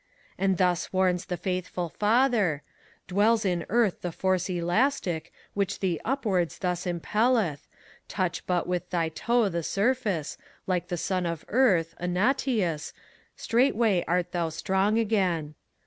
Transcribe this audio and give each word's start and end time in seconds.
And 0.35 0.57
thus 0.57 0.91
warns 0.91 1.25
the 1.25 1.37
faithful 1.37 1.89
father: 1.89 2.63
"Dwells 3.07 3.45
in 3.45 3.67
earth 3.69 4.01
the 4.01 4.11
force 4.11 4.49
elastic 4.49 5.31
Which 5.53 5.77
thee 5.79 5.99
upwards 6.03 6.57
thus 6.57 6.87
impelleth; 6.87 7.67
touch 8.07 8.43
but 8.47 8.65
with 8.65 8.89
thy 8.89 9.09
toe 9.09 9.47
the 9.47 9.61
surf 9.61 10.05
aoe, 10.05 10.37
172 10.65 10.65
FAUST, 10.65 10.65
Like 10.65 10.87
the 10.87 10.97
son 10.97 11.25
of 11.27 11.45
Earth, 11.49 11.93
Antaeus, 11.99 12.93
straightway 13.35 14.03
art 14.07 14.31
thou 14.31 14.49
strong 14.49 14.97
again." 14.97 15.53